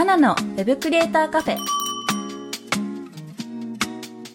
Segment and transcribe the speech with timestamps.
[0.00, 1.58] マナのウェブクリエイターカフェ。
[1.58, 1.60] ウ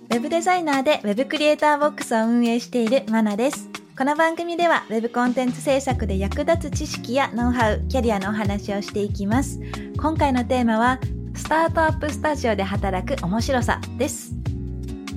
[0.09, 3.67] ェブデザイナーでウェブクリエイターボックスを運営しているマナです。
[3.97, 9.59] この番組ではウェブコンテンツ制作で役立つ知識やノウハウ、キャリアのお話をしていきます。
[9.97, 10.99] 今回のテーマは、
[11.35, 14.35] スタートアップスタジオで働く面白さです。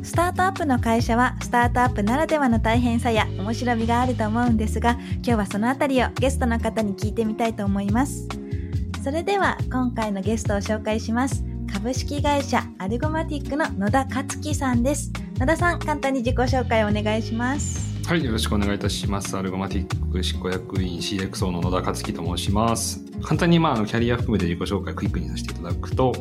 [0.03, 8.27] スタートアップの会社はスタートアップならではの大変さや面白みがあると思うんですが、今日はそのあたりをゲストの方に聞いてみたいと思います。
[9.03, 11.45] それでは今回のゲストを紹介します。
[11.73, 15.13] 株式会社アルゴマティックの野田克樹さんです。
[15.39, 17.97] 野田さん、簡単に自己紹介をお願いします。
[18.07, 19.37] はい、よろしくお願いいたします。
[19.37, 23.01] アルゴマティック執行役員 CXO の野田克樹と申します。
[23.23, 26.13] 簡単にまああのキャリア含めて自己紹介クイックにさせていただくと、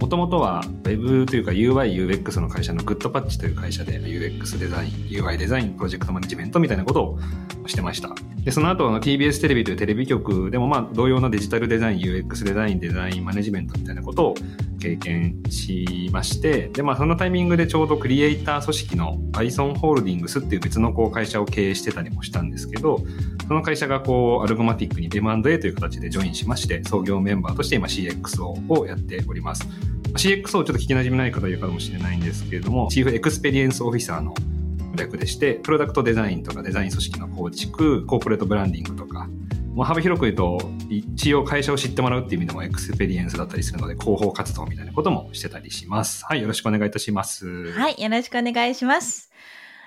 [0.00, 7.18] もともとは Web というか UI、UX の会社のグッドパッチという会社で UX デザイン、UI デザイン、プロジェクトマネジメントみたいなことを
[7.66, 8.14] してました。
[8.44, 14.34] で、その後の TBS テレビというテレビ局でもまあ同様のデジタルデザイン、UX デザイン、デザインマネジメントみたいなことを
[14.80, 22.98] 経験しまして、で、まあそのタイミングでちょうどクリエイター組織の Python ホールディングスっていう別のこう会社を経営してたりもしたんですけど、
[23.46, 29.68] その会社がこうアルゴマティックに M&A という形でジョインしまして、創業メンバーとして今 CXO をやっております。
[30.14, 34.34] CXO ちょっと聞き馴染みない方いるかもしれないんですけれども、チーフエクスペリエンスオフィサーの
[34.96, 39.28] 略でして、プロダクトデザインとかデザイン組織の構築、コーポレートブランディングとか、
[39.74, 46.24] もう幅広く言うと、一応会社を知ってもらうっていう意味でもエクスペリエンスだったりするので、広報活動みたいなこともしてたりします。
[46.26, 47.72] はい、よろしくお願いいたします。
[47.72, 49.32] はい、よろしくお願いします。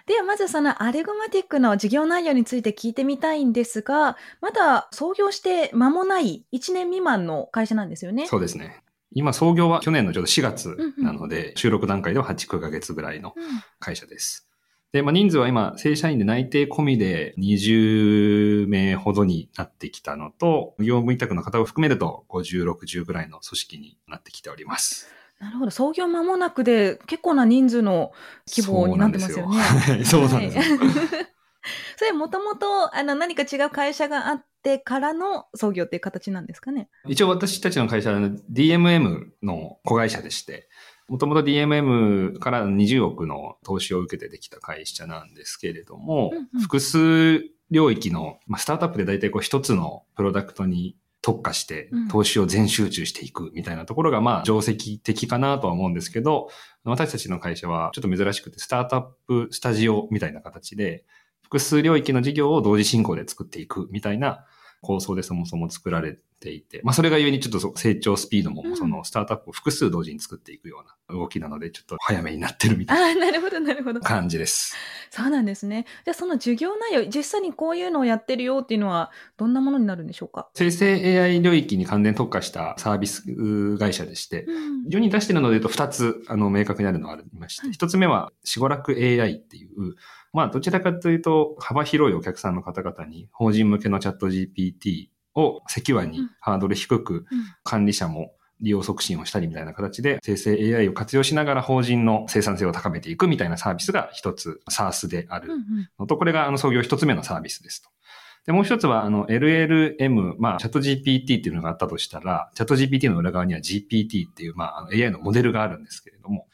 [0.07, 8.27] ではまずそのアルゴマティックの事業内容について聞いてみたいんですが、まだ創業して間もない1年未満の会社なんですよね。
[8.27, 8.81] そうですね。
[9.11, 13.43] 今創業は去年のちょうど4月なので、収録段階では8、9ヶ月ぐらいのうん
[13.79, 14.44] 会社です。
[14.95, 25.09] で、まあ、人数は今、正社員で内定込みで20名ほどになってきたのと、業務委託の方を含めると50、60ぐらいの組織になってきております。
[25.37, 25.71] なるほど。
[25.71, 28.13] 創業間もなくで結構な人数の
[28.47, 30.05] 規模になってますよね。
[30.05, 30.77] そうなんですよ。
[30.77, 30.89] はい
[31.97, 36.89] それもともとあの何か違う会社があってからの創業っていう形なんですかね？
[37.07, 38.19] 一応私たちの会社は
[38.51, 40.69] DMM の子会社でして、
[41.07, 46.61] もともと DMM から20億の投資を受けてできた会社なんですけれども、うんうん。
[46.61, 52.07] 複数領域の、まあ、スタートアップで大体こう一つのプロダクトに特化してうん。
[52.07, 56.49] 投資を全集中していくみたいなところがまあ定石的かなとは思うんですけど、
[56.83, 61.03] 私たちの会社はちょっと珍しくてスタートアップスタジオみたいな形で
[61.43, 64.45] 複数領域の事業を同時進行で作っていくみたいな
[64.81, 74.05] 構想でそもそも作られていて、まあそれがゆえにちょっと成長スピードもうんそのスタートアップを複数同時に作っていくような動きなので、ちょっと早めになってるみたいああ、なるほど、なるほどな。
[74.05, 74.75] 感じです。
[75.09, 75.85] そうなんですね。
[76.03, 80.49] じゃあその授業内容、実際にこういうのをやってるよっていうのは、どんなものになるんでしょうか？
[80.53, 89.95] 生成 AI 領域に完全特化したサービス会社でして、うん世に出しているので言うと2つ、あの、明確になるのがありまして、はい1つ目は、しごらく AI っていう、
[90.31, 96.29] まあ、どちらかというと、幅広いお客さんの方々に、法人向けのチャット GPT をセキュアにうん。
[96.39, 97.25] ハードル低く、うん。
[97.63, 105.49] 管理者も利用促進をしたりみたいな形で、生成 AI を活用しながら法人の生産性を高めていくみたいなサービスが一つ、SARS である
[105.99, 107.89] のと、これがあの創業一つ目のサービスですと。
[108.45, 116.47] で、もう一つは、あの、LLM、まあ、チャット GPT っていうのがあったとしたら、チャット GPT の裏側には GPT っていう、まあ、AI のモデルがあるんですけれども、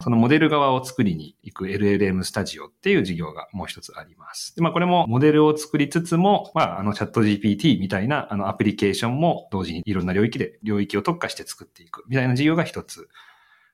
[0.00, 4.54] そのモデル側を作りに行く LLM スタジオっていう事業がもう一つあります。
[4.54, 13.08] で、まあ、これもモデルを作りつつも、まあ、あの、チャット GPT みたいな、あの、アプリケーションも同時にいろんな領域で、領域を特化して作っていくみたいな事業が一つ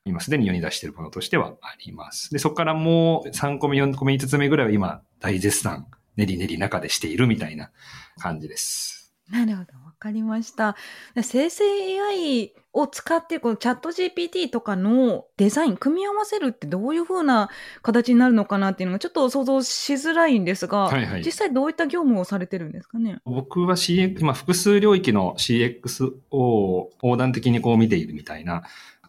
[0.07, 2.31] 今すでに世に出しているものとしてはあります。
[2.31, 5.87] で、そこからもう3個目、4個目、5つ目ぐらいは今、大絶賛、
[6.17, 7.71] 練り練り中でしているみたいな
[8.19, 9.15] 感じです。
[9.31, 9.84] なるほど。
[10.05, 10.77] わかりました。
[11.23, 17.49] 生成 AI を使って、このチャット GPT とかのデザイン、組み合わせるってどういうふうな
[17.81, 23.17] 形になるのかなっていうのがちょっと想像しづらいんですが、はいはい実際どういった業務をされてるんですかね？
[23.25, 28.65] 僕は CX、今複数領域の CX を横断的にこう見ているみたいな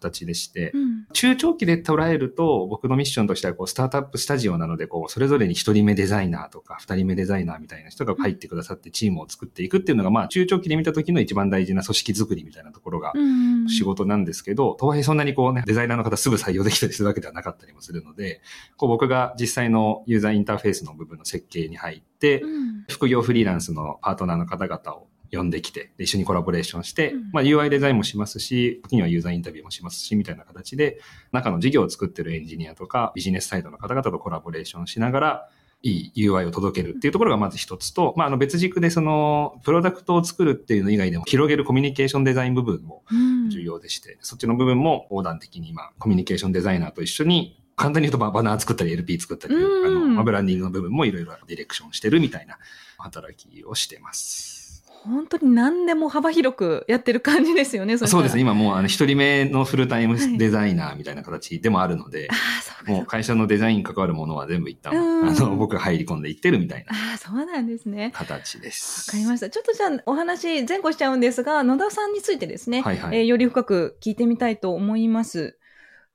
[0.10, 1.06] 形でして、うん。
[1.14, 18.42] 中長期で捉えると、僕のミッションとしては、こう、スタートアップスタジオなので、こう、それぞれに一人目デザイナーとか、二人目デザイナーみたいな人が入ってくださってチームを作っていくっていうのが、まあ、中長期で見た時の一番大事な組織作りみたいなところがうん仕事なんですけど、とはいえそんなにこうね、デザイナーの方すぐ採用できたりするわけではなかったりもするので、
[18.78, 22.86] こう僕が実際のユーザーインターフェースの部分の設計に入って、うん。
[22.90, 27.30] 副業フリーランスのパートナーの方々を呼んできて、で一緒にコラボレーションして、うん。
[27.32, 31.00] まあ UI デザインもしますし、時にはユーザーインタビューもしますし、みたいな形で、
[31.32, 35.50] 中の事業を作ってるエンジニアとか、ビジネスサイドの方々とコラボレーションしながら、
[35.82, 43.50] いい UI を届けるっていうところがまず一つと、まあ、あの別軸でその、プロダクトを作るっていうの以外でも、広げるコミュニケーションデザイン部分もうん。
[43.50, 49.86] 重要でして、そっちの部分も横断的に今、コミュニケーションデザイナーと一緒に、簡単に言うとババナー作ったり LP 作ったり、うん。
[49.86, 52.58] あのまあブランディングの部分もいろいろディレクションしてるみたいな
[52.98, 54.75] 働きをしてます。
[55.06, 57.98] 本当に何でも幅広くやってる感じですよね。
[57.98, 58.40] そうです。
[58.40, 68.12] 今もうあの一人目のフルタイムはいデザイナーみたいな形でもあるのであ、あ、そうかもう会社のデザイン関わるものは全部一旦、うんあの、僕が入り込んでいってるみたいなああ、そうなんですね。
[68.14, 69.10] 形です。
[69.10, 69.50] わかりました。
[69.50, 75.58] ちょっとじゃあお話前後しちゃうんですが、野田さんについてですね、はいはいえーより深く聞いてみたいと思います。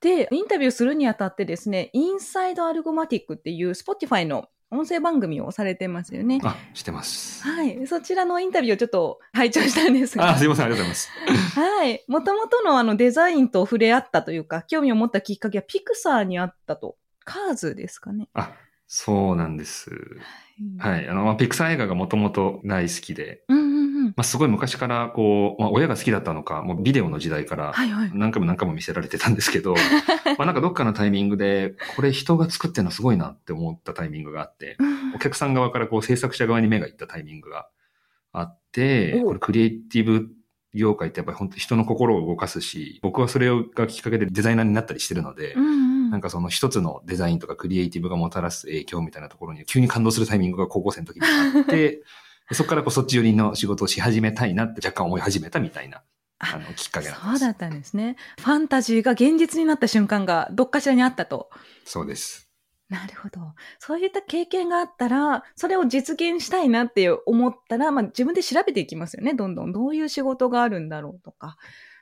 [0.01, 6.39] で、インタビューするにあたってですね、インサイドアルゴマティックっていう Spotify の音声番組をされてますよね。
[6.43, 7.43] あ、してます。
[7.43, 7.85] はい。
[7.87, 10.29] そちらのインタビューをちょっと拝聴したんですが。
[10.29, 11.59] あ、すいません、ありがとうございます。
[11.59, 12.03] はい。
[12.07, 16.95] もともとのあのデザインと触れ合ったというか、興味を持ったきっかけはピクサーにあったと。
[17.25, 18.29] カーズですかね。
[18.33, 18.53] あ、
[18.87, 19.91] そうなんです。
[20.77, 21.07] はい。
[21.07, 23.60] あの、まあ、ピクサー映画がもともと大好きで、うん。
[24.15, 28.11] まあ、すごい昔から、こう、まあ、親が好きだったのか、もうビデオの時代から、はいはい。
[28.13, 29.75] 何回も何回も見せられてたんですけど、
[30.37, 37.67] まあなんかどっかのタイミングで、これ人が作ってるのすごいなって思ったタイミングがあって、うんお客さん側からこう制作者側に目がいったタイミングが
[38.31, 40.29] あって、おこれクリエイティブ
[40.73, 46.09] 業界ってやっぱり本当人の心を動かすし、僕はそれがきっかけでデザイナーになったりしてるので、うんうん。
[46.11, 51.99] なんかその一つのデザインとかクリエイティブがもたらす影響みたいなところに急に感動するタイミングが高校生の時にあって、で
[52.53, 56.03] そこからこうそっち寄りの仕事をし始めたいなって若干思い始めたみたいな、
[56.39, 57.29] あの、きっかけなんです。
[57.29, 58.15] そうだったんですね。
[58.39, 61.49] ファンタジーが現実になった瞬間がどっかしらにあったと。
[61.85, 62.49] そうです。
[62.89, 63.39] なるほど。
[63.79, 69.33] そういった経験があったら、それを実現したいなって思ったら、まあ自分で調べていきますよね。
[69.33, 69.71] どんどん。
[69.71, 71.57] どういう仕事があるんだろうとか。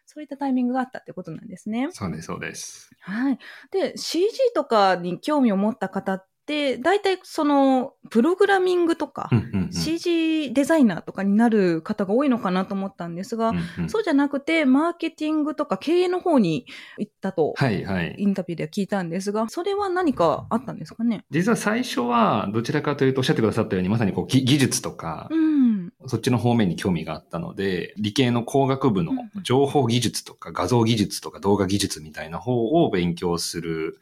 [0.07, 1.89] そういったタイミングがあったってことなんですね。
[1.91, 2.89] そうです、そうです。
[3.01, 3.37] はい。
[3.69, 9.71] で、CG とかに興味を持った方って、大体その、プログラミングとか、うんうんうん。
[9.71, 16.65] CG デザイナーとかになる方が多いのかなと思ったんですが、うんうんそうじゃなくて、マーケティングとか経営の方に
[16.97, 18.15] 行ったと、はいはい。
[18.17, 21.23] インタビューでは聞いたんですが、それは何かあったんですかね？
[21.29, 25.93] 実は最初は、どちらかというとおっしゃってくださったように、まさにこう、ぎ技術とか、うん。
[26.07, 33.99] そっちの方面に興味があったので、理系の工学部のうん情報技術とか画像技術とか動画技術みたいな方を勉強する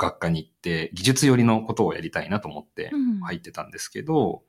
[0.00, 3.20] 学科に行って、技術寄りのことをやりたいなと思ってうん。
[3.20, 4.42] 入ってたんですけど、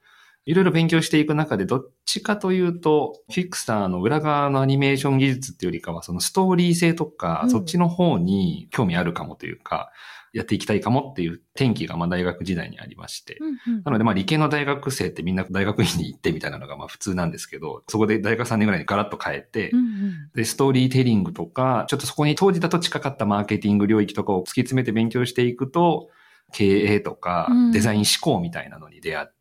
[0.45, 7.49] いろいろ勉強していく中で、どっちかというと、フィクサーの裏側のアニメーション技術っていうよりかは、そのストーリー性とか、うん。
[7.51, 9.91] そっちの方に興味あるかもというか、
[10.33, 13.83] やっていきたいかもっていう転機がまあ大学時代にありまして、うんうん。
[13.83, 20.29] なので、まあ理系の大学生ってみんな大学院に行ってみたいなのがまあ普通なんですけど、そこで大学3年ぐらいにガラッと変えて、うんうん。
[20.33, 26.09] で、ストーリーテリングとか、ちょっとそこに当時だと近かったマーケティング領域とかを突き詰めて勉強していくと、
[26.53, 27.71] 経営とかうん。
[27.71, 29.33] デザイン思考みたいなのに出会って、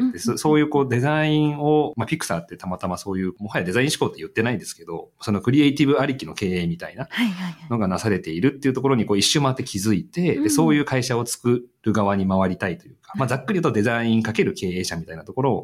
[0.00, 7.08] うんでそそういうこうデザインを、まあピクサーってたまたまそういう、もはやデザイン思考って言ってないんですけど、そのクリエイティブありきの経営みたいな。
[7.70, 15.62] のがなされているっていうところにこう一周回って気づいて、うんで、そういう会社を作る側に回りたいというか、まあざっくり言うとデザインかける経営者みたいなところ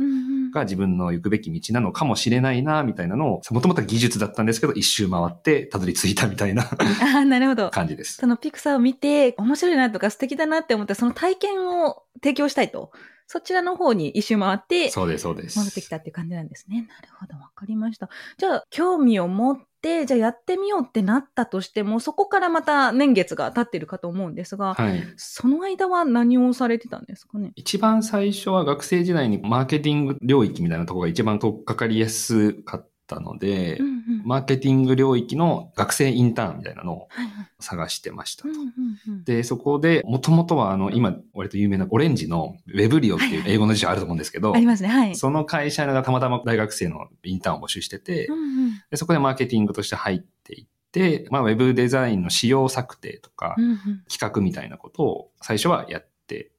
[0.53, 7.71] が自分の行くべき道なのかもしれないな、みたいなのを、もともとは技術だったんですけど、一周回ってたどり着いたみたいなああ、なるほど。
[7.73, 8.27] 感じですそ。
[8.27, 12.93] のピクサーを見て、面白いなとか素敵だなって思ったその体験を提供したいと。
[13.27, 15.59] そちらの方に一周回って、そうです、そうです。
[15.59, 16.87] 戻ってきたっていう感じなんですね。
[16.89, 18.09] なるほど、わかりました。
[18.39, 25.03] じゃあ、興味を持って、じゃあやってみようってなったとしても、そこからまた年月が経ってるかと思うんですが、はい。
[25.17, 27.53] その間は何をされてたんですかね？
[27.57, 33.93] 一番最初は学生時代にマーケティング領域みたいなところが一番取っかかりやすかったので、うんうん
[34.25, 37.47] マーケティング領域の学生インターンみたいなのをはいはい。
[37.61, 38.49] 探してましたと。
[38.49, 38.65] うんうん
[39.07, 45.15] うんで、そこで、もともとはあの、今、割と有名なオレンジのウェブリオっていう英語の辞書あると思うんですけど、ありますね、はい。
[45.15, 53.79] その会社がたまたま大学生のインターンを募集してて、うんうんでそこでマーケティングとして入っていって、まあ、ウェブデザインの仕様策定とか、うんうん
[54.11, 56.12] 企画みたいなことを最初はやって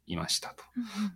[0.05, 0.63] いましたと。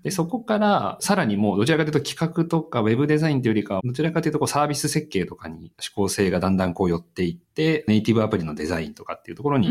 [0.04, 9.70] で、そこから、さらにもう、どちらかというと企画とかウェブデザインというよりかは、どちらかというとこうサービス設計とかに指向性がだんだんこう寄っていって、ネイティブアプリのデザインとかっていうところに、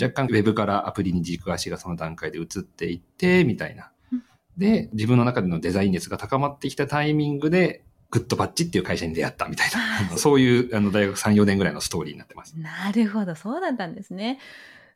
[0.00, 4.22] 若干ウェブからアプリに軸足がその段階で移っていって、みたいなうん。
[4.58, 9.70] で、自分の中でのデザイン熱が高まってきたタイミングで、グッドパッチっていう会社に出会ったみたい
[10.10, 12.58] な、 そういうあの大学3、4年ぐらいのストーリーになってます。
[12.58, 14.38] なるほど、そうだったんですね。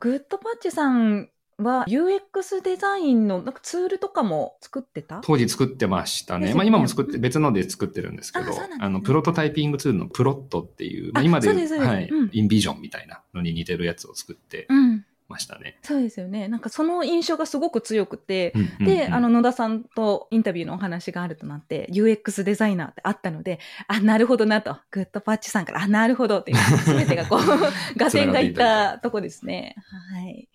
[0.01, 5.21] グッドパッチさんは UX デザインのなんかツールとかも作ってた？
[5.23, 6.53] 当時作ってましたね。
[6.53, 15.05] まあ今も作って、別ので作ってるんですけど、あねあの、プロトタイピングツールのプロットっていう、まああ今でそうはい、うんインビジョンみたいなのに似てるやつを作ってうん。
[15.27, 15.77] ましたね。
[15.81, 16.47] そうですよね。
[16.47, 27.39] なんかその印象がすごく強くて、うんうんうんで、あの、野田さんとインタビューのお話があるとなって、UX デザイナーってあったので、あ、なるほどなと、グッドパッチさんから、あ、なるほどっていう、すべてがこう、
[28.01, 29.75] 合点がいったとこですね。
[30.13, 30.47] はい。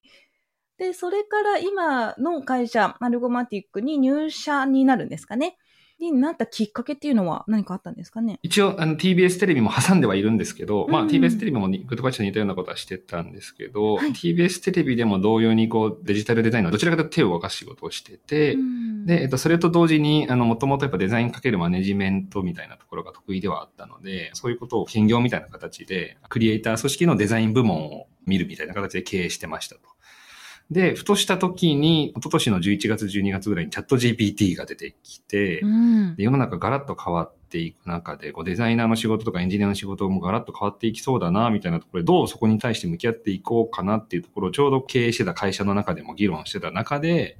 [0.80, 5.58] で、それから今の会社、アルゴマティックに入社になるんですかね。
[5.98, 8.38] になったきっかけっていうのは何かあったんですかね。
[8.42, 29.82] 一応、あの、TBS テレビも挟んではいるんですけど、まあ、うん TBS テレビもにグッドパッチと似たようなことはしてたんですけど、はい TBS テレビでも同様にこう、デジタルデザインのどちらかというと手を動かす仕事をしてて、うんで、えっと、それと同時に、あの、もともとやっぱデザインかけるマネジメントみたいなところが得意ではあったので、そういうことを兼業みたいな形で、クリエイター組織のデザイン部門を見るみたいな形で経営してましたと。
[30.70, 36.16] で、ふとした時に、一昨年の11月、12月ぐらいにチャット GPT が出てきて、うん。
[36.16, 47.36] で世の中ガラッと変わっていく中で、こうデザイナーの仕事とかエンジニアの仕事もガラッと変わっていきそうだな、みたいなところで、どうそこに対して向き合っていこうかなっていうところをちょうど経営してた会社の中でも議論してた中で、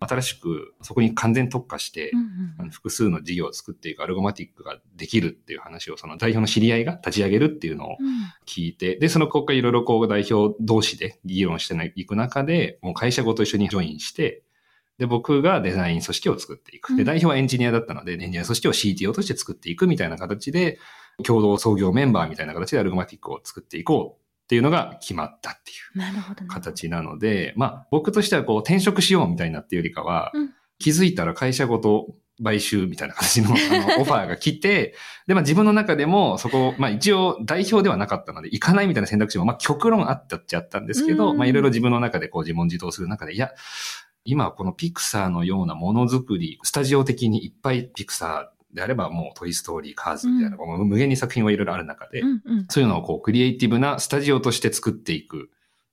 [0.00, 8.14] 新しくそこに完全特化して、うんあの複数の事業を作っていくアルゴマティックができるっていう話をその代表の知り合いが立ち上げるっていうのをうん。
[8.46, 14.42] 聞いて、で、そのここからいろいろこう代表同士で議論していく中で、もう会社ごと一緒にジョインして、
[14.98, 16.94] で、僕がデザイン組織を作っていく。
[16.94, 17.04] で、うん。
[17.06, 20.78] 代表はエンジニアだったので、エンジニア組織を CTO として作っていくみたいな形で、
[21.22, 24.23] 共同創業メンバーみたいな形でアルゴマティックを作っていこう
[24.54, 25.74] っていうのが決まったってい
[26.44, 26.48] う。
[26.48, 32.08] 形なので、まあ、僕としてはこう転職しようみたいなっていうよりかは、うん気づいたら会社ごと
[32.42, 34.96] 買収みたいな形のあの オファーが来て、
[35.28, 43.52] で、まあ自分の中でもそこ、まあ一応代表ではなかったので行かないみたいな選択肢も、まあ極論あったっちゃったんですけど、うんまあいろいろ自分の中でこう自問自答する中で、いや、
[44.24, 55.50] 今このピクサーのようなものづくり、スタジオ的にいっぱいピクサーであればもうトイストーリー、カーズみたいな、こう無限に作品はいろいろある中で、うんうんそういうのをこうクリエイティブなスタジオとして作っていく。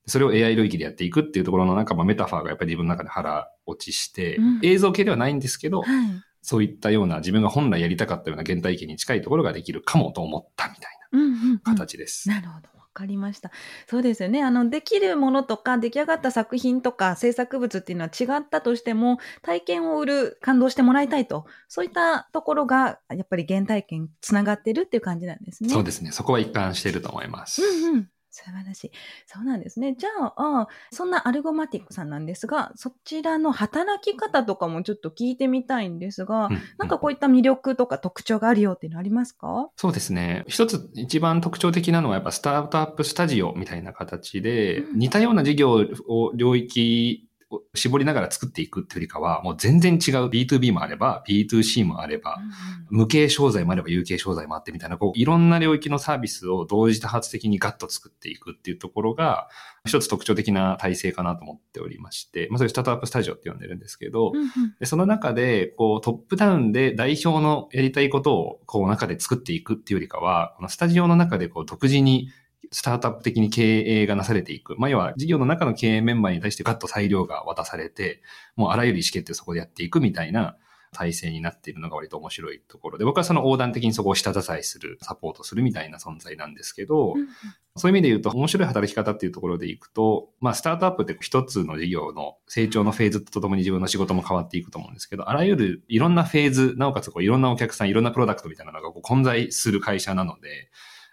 [0.07, 6.07] それを AI 領域でやっていくっていうところのなんかまあメタファーがやっぱり自分の中で腹落ちして、うん映像系ではないんですけど、はい。
[6.41, 12.29] そういったような自分が本来やりたかったような原体験に近いところができるかもと思ったみたいうんうんうんな形です。
[12.29, 12.80] なるほど。
[12.93, 13.51] わかりました。
[13.87, 14.43] そうですよね。
[14.43, 21.45] あの、できるものとか、出来上がった作品とか、制作物っていうのは違ったとしても、体験を売る、感動してもらいたいと。
[21.69, 25.69] そういったところが、やっぱり原体験つながってるっていう感じなんですね。
[25.69, 26.11] そうですね。
[26.11, 27.63] そこは一貫していると思います。
[27.63, 28.09] うんうん。
[28.31, 28.91] 素晴らしい。
[29.27, 29.95] そうなんですね。
[29.97, 39.69] じゃあ、あそんなアルゴマティックさんなんですが、そちらの働き方とかもちょっと聞いてみたいんですが、うんなんかこういった魅力とか特徴があるよっていうのありますか？
[39.75, 40.43] そうですね。
[40.47, 47.30] 一つ一番特徴的なのはやっぱスタートアップスタジオみたいな形で、うん似たような事業を領域を
[47.73, 52.39] 絞りながら作っていくっていうよりかは、もう全然違う B2B もあれば、B2C もあれば、
[52.89, 59.49] 無形商材もあれば有形商材もあってみたいな、こう、いろんな領域のサービスを同時多発的にガッと作っていくっていうところが、
[59.85, 64.49] 一つ特徴的な体制かなと思っておりまして、まあそれスタートアップスタジオって呼んでるんですけど、うんうん。
[64.79, 72.29] でその中で、こう、トップダウンで代表のやりたいことを、こう、中で作っていくっていうよりかは、このスタジオの中で、こう、独自に、
[72.71, 74.75] スタートアップ的に経営がなされていく。
[74.77, 78.21] まあ、要は、事業の中の経営メンバーに対してガッと裁量が渡されて、
[78.55, 80.55] もうあらゆる意思決定をそこでやっていくみたいな
[80.93, 87.27] 体制になっているのが割と面白いところで、僕はその横断的にそこを下支えする、サポートするみたいな存在なんですけど、うん
[87.77, 100.69] そういう意味で言うと、面白い働き方っていうところでいくと、まあ、スタートアップって一つの事業の成長のフェーズとともに自分の仕事も変わっていくと思うんですけど、あらゆるいろんなフェーズ、なおかつこういろんなお客さん、いろんなプロダクトみたいなのがこう混在する会社なので、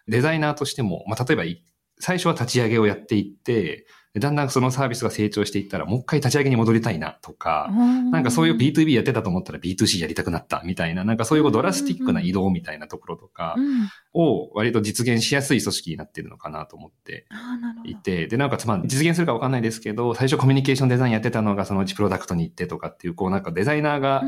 [0.08, 1.62] デザイナーとしても、まあ、例えばい
[2.00, 7.70] 最初は立ち上げをやっていって、でだんだんそのサービスが成長していったら、もう一回立ち上げに戻りたいなとか、
[8.10, 13.88] なんかそういう B2B やってたと思ったら B2C やりたくなったみたいな、なんかそういうドラスティックな移動みたいなところとかうん。
[14.14, 17.26] を割と実現しやすい組織になっているのかなと思って
[17.84, 24.22] いて、で、なおかつまあ実現するかわかんないですけど、最初コミュニケーションデザインやってたのがそのうちプロダクトに行ってとかっていう、こうなんかデザイナーが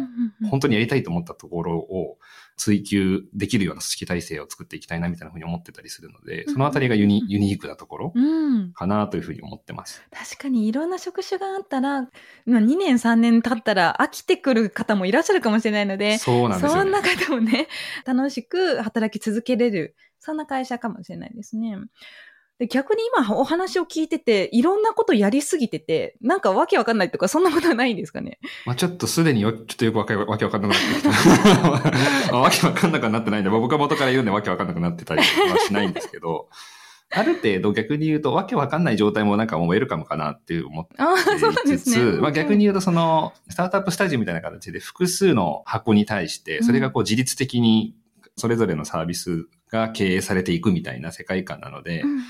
[0.51, 2.19] 本当にやりたいと思ったところを、
[2.61, 8.73] 追求できるような組織体制を作っていきたいなみたいなふうに思ってたりするので、そのあたりがユニ,、ユニークなところうん。
[8.75, 10.03] かなというふうに思ってます。
[10.11, 12.09] 確かにいろんな職種があったら、ま
[12.59, 16.83] あ2年3年経ったら飽きてくる方もいらっしゃるかもしれないので、そうなんですよ、ね。
[16.83, 17.69] そんな方もね、
[18.05, 21.79] 楽しく働き続けれる、そんな会社かもしれないですね。
[22.61, 28.39] で逆に今お話を聞いてて、いろんなことやりすぎてて、なんかわけわかんないとか、そんなことはないんですかね？
[28.67, 31.09] まあちょっとすでによ、ちょっとよくわけわかんなくなってきた。
[32.33, 36.51] まあわけわかんなくはなってないんで、僕は元から言うんでわけわかんなくなってたりはしないんですけど、
[37.09, 41.97] ある程度逆に言うと、わけわかんない状態もなんかもうウェルカムかなっていう思ってああ、そうなんいつですね。
[41.97, 47.95] つ、まあ逆に言うとその、スタートアップスタジオみたいな形で複数の箱に対して、それがこう自律的に
[48.37, 52.21] それぞれのサービスが経営されていくみたいな世界観なので、うん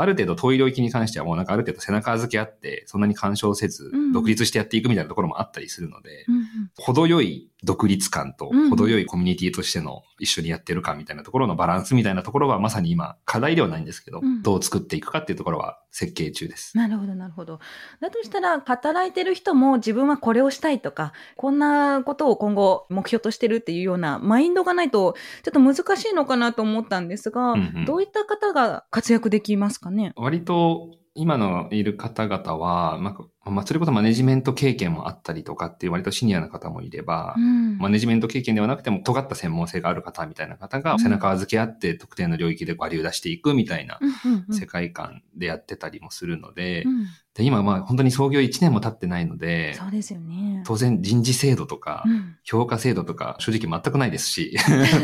[0.00, 6.44] ある程度遠い領域に関してはもうなんかある程度背中預けあって、そんなに干渉せずうん、独立してやっていくみたいなところもあったりするので、うんうん。
[6.76, 16.76] 程よい独立感とうん、程よいコミュニティとしての一緒にやってるかみたいなところのバランスみたいなところはまさに今課題ではないんですけど、うんどう作っていくかっていうところは設計中です。
[16.76, 17.58] なるほど、なるほど。
[18.00, 30.12] だとしたら、働いてる人も自分はこれをしたいとか、こんなことを今後目標としてるっていうようなマインドがないと、ちょっと難しいのかなと思ったんですが、うんうんどういった方が活躍できますかね？
[30.14, 33.16] 割と今のいる方々は、まあ、
[33.50, 37.78] まあ、それこそマネジメント経験もあったりとかっていう割とシニアな方もいれば、ん。
[37.78, 40.98] マネジメント経験ではなくても尖った専門性がある方みたいな方がうん。
[40.98, 44.54] 背中預け合って特定の領域でバリュー出していくみたいなうんうんうん。
[44.54, 47.06] 世界観でやってたりもするので、うん。
[47.34, 50.62] で今まあ本当に創業1年も経ってないので、そうですよね。
[50.66, 52.36] 当然人事制度とかうん。
[52.42, 54.56] 評価制度とか正直全くないですし、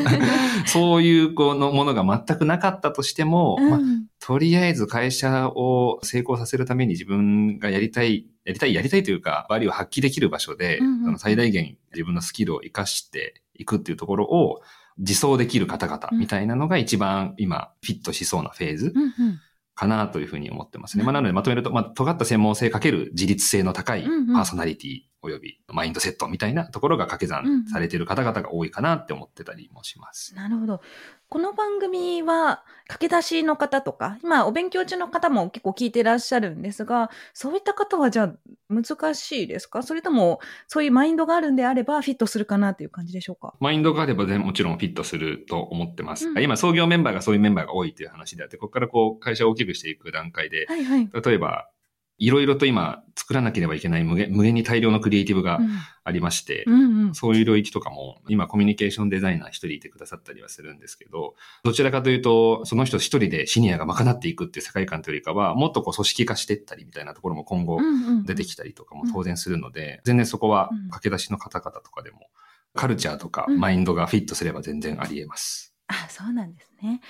[0.67, 14.61] そういうこのものが全くなかったとしても、まあうんとりあえず会社を成功させるために自分がやりたい、やりたい、やりたいというか、バリューを発揮できる場所で、うんうん最大限自分のスキルを活かしていくっていうところを
[14.99, 19.41] 自走できる方々みたいなのが一番今フィットしそうなフェーズうんうん。
[19.77, 21.03] かなというふうに思ってますね。
[21.03, 24.35] うんまあなのでまとめると、まあ尖った専門性かける自立性の高いうんうん。
[24.35, 30.35] パーソナリティ及びマインドセットみたいなところが掛け算されている方々が多いかなって思ってたりもします。
[30.35, 30.81] なるほど。
[31.29, 38.35] この番組は駆け出しの方とか、今お勉強中の方も結構聞いてらっしゃるんですが、そういった方はじゃあ
[38.69, 39.83] 難しいですか？
[39.83, 43.55] それともそういうマインドがあるんであればフィットするかなという感じでしょうか？
[43.59, 46.29] マインドがあれば全もちろんフィットすると思ってます。
[46.29, 51.09] うん今、創業メンバーがそういうメンバーが多いという話であって、ここからこう会社を大きくしていく段階で、はいはい。
[51.13, 51.69] 例えば、
[52.19, 55.61] いろいろと今作らなければいけない無限無限に大量のクリエイティブが
[56.03, 57.15] ありまして、うんうんうん。
[57.15, 67.79] そういう領域とかも、今コミュニケーションデザイナー一人いてくださったりはするんですけど、どちらかというと、その人一人でシニアが賄っていくっていう世界観というよりかは、もっとこう組織化していったりみたいなところも今後
[68.25, 68.65] 出てきた。
[68.65, 72.31] たりとかも当然するので、全然そこはうん駆け出しの方々とかでも、
[72.75, 75.75] カルチャーとかうんマインドがフィットすれば全然あり得ます。
[75.87, 77.01] あ、そうなんですね。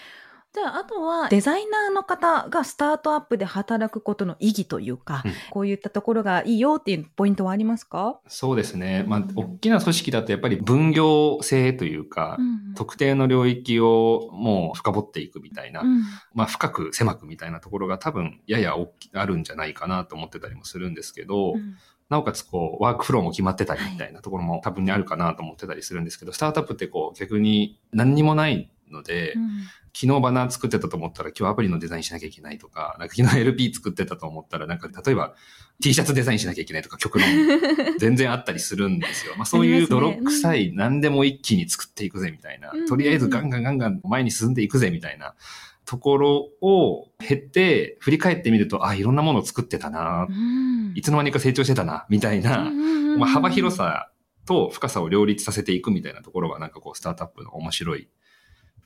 [0.54, 5.32] じゃあ、あとは、デザイナーの方がスタートアップで働くことの意義というか、うん。
[5.50, 8.20] こういったところがいいよっていうポイントはありますか？
[8.28, 9.04] そうですね。
[9.08, 16.02] まあうん、大きな組織だとやっぱり分業制というか、うん特定の領域をもう深掘っていくみたいな、うん。
[16.34, 18.76] まあ深く狭くみたいなところが多分やや
[19.12, 21.76] あるんじゃないかなと思ってたりもするんですけど、うん。
[22.10, 29.50] なおかつこうワークフローも決まってたりみたいなところも多分にあるかなと思ってたりするんですけど、スタートアップってこう逆に何にもないので、うん
[29.96, 35.34] 昨日バナー作ってたと思ったら今日アプリのデザインしなきゃいけないとか、なんか昨日 LP 作ってたと思ったらなんか例えば
[35.80, 37.28] T シャツデザインしなきゃいけないとか極論。
[37.98, 39.34] 全然あったりするんですよ。
[39.36, 45.36] まあそういう泥臭い何でも一気に作っていくぜみたいなうん、とりあえずガンガンガンガン前に進んでいくぜみたいな
[45.84, 50.92] ところを経って振り返ってみると、あ、いろんなものを作ってたな、うん。
[50.96, 53.18] いつの間にか成長してたな、みたいな、うん。
[53.18, 54.10] まあ幅広さ
[54.44, 58.08] と深さを両立させていくみたいなところがなんかこうスタートアップの面白い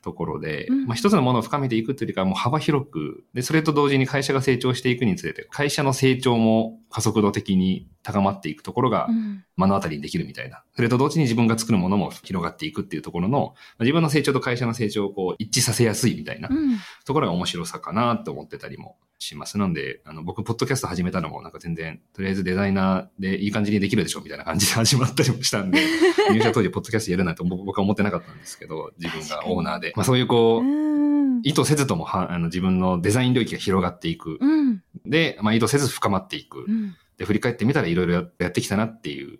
[0.01, 0.85] ところで、うん。
[0.85, 9.43] まあ一つのものを深めていくというよりかはもう幅広く、で、それと同時に会社が成長していくにつれて、会社の成長も加速度的に高まっていくところがうん。
[9.57, 10.63] 目の当たりにできるみたいな。
[10.75, 13.45] それと同時に自分が作るものも広がっていくっていうところの、ま
[13.79, 16.77] あ自分の成長と会社の成長をこう一致させやすいみたいなうん。
[17.05, 19.57] ところが面白さかなと思ってたりもします。
[19.57, 25.79] なんで、あの、僕、ポッドキャスト始めたのも、なんか全然、とりあえずデザイナーでいい感じにできるでしょみたいな感じで 始まったりもしたんで、
[26.31, 29.93] 入社当時ポッドキャストやるなんて僕僕は思ってなかったんですけど、自分がオーナーで。
[29.95, 30.99] まあそういうこう、うん
[31.41, 34.37] 意図せずともは、あの、自分のデザイン領域が広がっていく。
[34.41, 36.71] うんで、まあ意図せず深まっていくう。
[36.71, 39.39] んで、振り返ってみたらいろいろややってきたなっていう、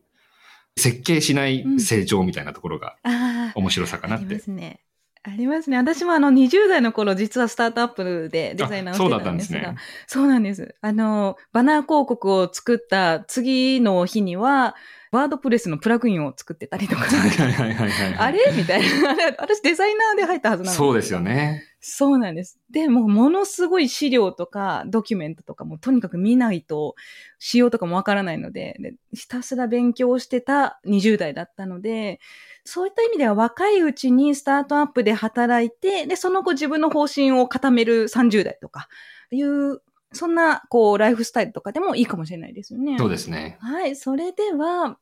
[0.78, 2.96] 設計しない成長みたいなところが
[3.56, 4.80] 面白さかなってますね。
[5.24, 5.78] ありますね。
[5.78, 9.78] 私もあの20代の頃実はスタートアップでデザイナーをしてたんですが、あそうだったん
[10.08, 10.76] そうなんです。
[10.80, 14.76] あの、バナー広告を作った次の日には、
[15.12, 17.04] ワードプレスのプラグインを作ってたりとか。
[18.18, 18.40] あれ？
[18.56, 19.10] みたいな。
[19.10, 20.76] あれ、私デザイナーで入ったはずなの。
[20.76, 21.64] そうですよね。
[21.82, 22.60] そうなんです。
[22.70, 26.96] で、もうものすごい資料とかドキュメントとかもとにかく見ないと
[27.40, 32.20] 仕様とかもわからないのでで、ひたすら勉強してた20代だったので、
[32.70, 38.88] そういった意味では若いうちにスタートアップで働いて、で、その後自分の方針を固める30代とか
[39.32, 39.82] いう、
[40.14, 42.98] そんな、こう、ライフスタイルとかでもいいかもしれないですよね。
[42.98, 43.58] そうですね。
[43.62, 43.96] はい。
[43.96, 44.98] それでは、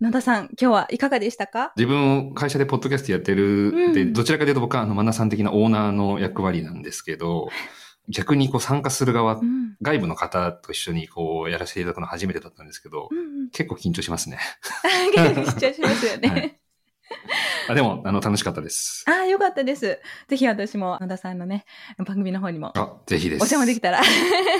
[0.00, 1.72] 野田さん、今日はいかがでしたか？
[1.76, 7.48] 自分、会社でポッドキャストやってる、うんで、どちらかというと僕は、あの、マナさん的なオーナーの役割なんですけど、
[8.08, 9.76] 逆にこう参加する側う、ん。
[9.82, 13.50] 外部の方と一緒にこう、やらせていただくの初めてだったんですけどう、んうん。
[13.50, 14.38] 結構緊張しますね。
[15.16, 16.28] 緊張しますよね。
[16.28, 16.60] はい
[17.68, 19.04] あでも、あの、楽しかったです。
[19.08, 20.00] ああ、よかったです。
[20.28, 21.64] ぜひ私も野田さんのね、
[21.98, 23.42] 番組の方にもあ、ぜひです。
[23.42, 24.00] お邪魔できたら。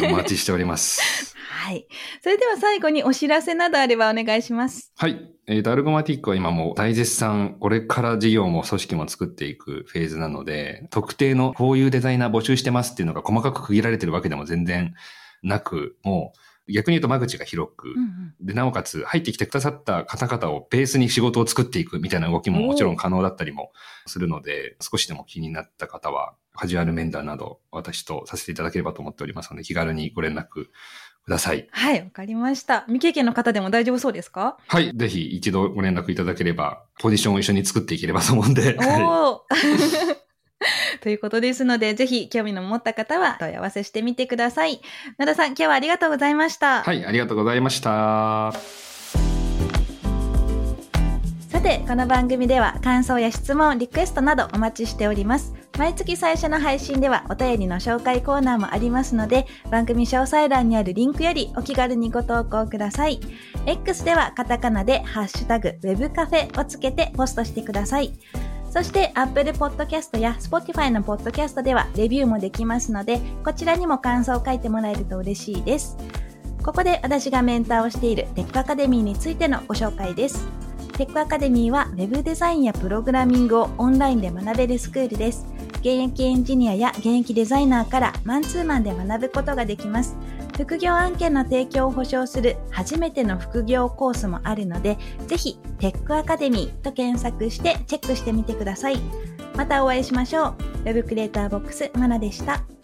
[0.03, 1.35] お待ちしております。
[1.49, 1.87] はい。
[2.23, 4.93] それでは最後にお知らせなどあればお願いします。
[4.97, 5.31] はい。
[5.49, 14.95] えっ、と、アルゴマティックは今もう大絶賛、これから事業も組織も作っていくフェーズなので、特定のこういうデザイナー募集してますっていうのが細かく区切られてるわけでも全然
[15.43, 23.73] なく、もう逆に言うと間口が広く、うんで、なおかつ入ってきてくださった方々をベースに仕事を作っていくみたいな動きももちろん可能だったりも
[24.07, 30.71] するので、少しでも気になった方は、カジュアル面談など私とさせていただければと思っておりますので、気軽にご連絡く
[31.29, 31.69] ださい。
[31.71, 32.83] はい、わかりました。
[32.83, 34.57] 未経験の方でも大丈夫そうですか？
[34.69, 34.93] はい。
[34.97, 38.77] ぜひ一度ご連絡いただければ、ポジションを一緒に作っていければと思うんで。
[38.77, 39.47] はいおお
[41.07, 44.81] ということですので、ぜひ興味の持った方は問い合わせしてみてください。
[45.21, 46.83] 野田さん、今日はありがとうございました。
[46.83, 48.53] はい、ありがとうございました。
[51.49, 55.55] さて、この番組では感想や質問、リクエストなどお待ちしております。
[55.79, 63.21] 毎月最初の配信ではお便りの紹介コーナーもありますので、番組詳細欄にあるリンクよりお気軽にご投稿ください。
[63.65, 68.13] X ではカタカナでハッシュタグ Web カフェをつけてポストしてください。
[68.77, 75.97] そして Apple Podcast や Spotify の Podcast ではレビューもできますので、こちらにも感想を書いてもらえると嬉しいです。
[76.63, 80.47] ここで私がメンターをしているテックアカデミーについてのご紹介です。
[80.99, 85.47] テックアカデミーは Web デザインやプログラミングをオンラインで学べるスクールです。
[85.77, 90.19] 現役エンジニアや現役デザイナーからマンツーマンで学ぶことができます。
[90.57, 98.99] 副業案件の提供を保証する初めての副業コースもあるので、ぜひテックアカデミーと検索してチェックしてみてください。
[99.55, 100.57] またお会いしましょう。
[100.85, 102.76] Web クリエイターボックスまなでした。